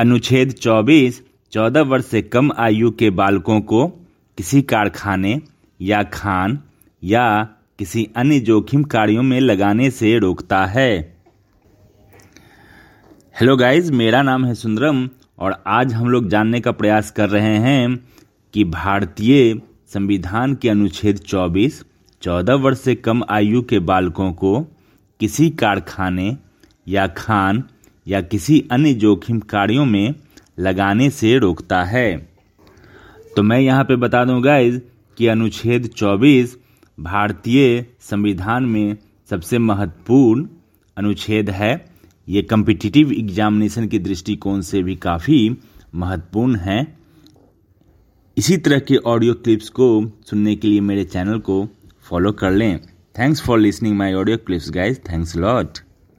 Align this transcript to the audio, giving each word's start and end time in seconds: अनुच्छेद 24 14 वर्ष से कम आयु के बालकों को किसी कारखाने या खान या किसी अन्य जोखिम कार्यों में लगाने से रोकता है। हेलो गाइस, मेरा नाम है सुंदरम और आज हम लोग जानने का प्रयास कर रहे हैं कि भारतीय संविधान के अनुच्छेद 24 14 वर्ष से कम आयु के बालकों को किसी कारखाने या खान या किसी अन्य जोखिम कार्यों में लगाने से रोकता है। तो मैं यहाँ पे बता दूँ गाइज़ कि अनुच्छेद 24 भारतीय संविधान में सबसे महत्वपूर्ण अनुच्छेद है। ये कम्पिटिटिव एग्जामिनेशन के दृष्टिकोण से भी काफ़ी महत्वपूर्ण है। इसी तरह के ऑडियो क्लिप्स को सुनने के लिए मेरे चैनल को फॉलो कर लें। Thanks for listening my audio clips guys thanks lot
अनुच्छेद 0.00 0.54
24 0.54 1.12
14 1.52 1.76
वर्ष 1.76 2.06
से 2.06 2.22
कम 2.22 2.50
आयु 2.58 2.90
के 2.90 3.10
बालकों 3.10 3.60
को 3.60 3.88
किसी 4.38 4.62
कारखाने 4.62 5.40
या 5.80 6.02
खान 6.02 6.58
या 7.04 7.48
किसी 7.78 8.10
अन्य 8.16 8.40
जोखिम 8.40 8.84
कार्यों 8.84 9.22
में 9.22 9.40
लगाने 9.40 9.90
से 9.90 10.18
रोकता 10.18 10.66
है। 10.66 11.16
हेलो 13.40 13.56
गाइस, 13.56 13.90
मेरा 13.90 14.22
नाम 14.22 14.44
है 14.44 14.54
सुंदरम 14.54 15.08
और 15.38 15.62
आज 15.66 15.92
हम 15.92 16.08
लोग 16.08 16.28
जानने 16.28 16.60
का 16.60 16.72
प्रयास 16.72 17.10
कर 17.10 17.28
रहे 17.28 17.56
हैं 17.56 18.06
कि 18.54 18.64
भारतीय 18.64 19.60
संविधान 19.88 20.54
के 20.54 20.68
अनुच्छेद 20.68 21.18
24 21.18 21.84
14 22.22 22.60
वर्ष 22.60 22.80
से 22.80 22.94
कम 22.94 23.22
आयु 23.30 23.62
के 23.62 23.78
बालकों 23.78 24.32
को 24.32 24.66
किसी 25.20 25.50
कारखाने 25.50 26.36
या 26.88 27.06
खान 27.06 27.64
या 28.10 28.20
किसी 28.20 28.64
अन्य 28.70 28.94
जोखिम 28.94 29.38
कार्यों 29.40 29.84
में 29.84 30.14
लगाने 30.58 31.10
से 31.10 31.38
रोकता 31.38 31.82
है। 31.84 32.16
तो 33.36 33.42
मैं 33.42 33.58
यहाँ 33.60 33.84
पे 33.84 33.96
बता 33.96 34.24
दूँ 34.24 34.40
गाइज़ 34.42 34.78
कि 35.18 35.26
अनुच्छेद 35.26 35.86
24 35.96 36.56
भारतीय 36.98 37.86
संविधान 38.00 38.64
में 38.64 38.96
सबसे 39.30 39.58
महत्वपूर्ण 39.58 40.46
अनुच्छेद 40.96 41.50
है। 41.50 41.90
ये 42.28 42.42
कम्पिटिटिव 42.42 43.12
एग्जामिनेशन 43.12 43.86
के 43.88 43.98
दृष्टिकोण 43.98 44.60
से 44.60 44.82
भी 44.82 44.96
काफ़ी 44.96 45.56
महत्वपूर्ण 45.94 46.56
है। 46.56 46.96
इसी 48.36 48.56
तरह 48.56 48.78
के 48.78 48.96
ऑडियो 48.96 49.34
क्लिप्स 49.34 49.68
को 49.68 49.88
सुनने 50.26 50.56
के 50.56 50.68
लिए 50.68 50.80
मेरे 50.80 51.04
चैनल 51.04 51.38
को 51.38 51.68
फॉलो 52.02 52.32
कर 52.32 52.50
लें। 52.50 52.78
Thanks 53.18 53.42
for 53.42 53.58
listening 53.58 53.96
my 53.96 54.12
audio 54.12 54.36
clips 54.36 54.70
guys 54.70 54.98
thanks 55.12 55.36
lot 55.36 55.78